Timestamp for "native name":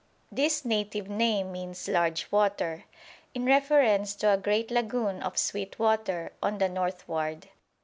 0.65-1.51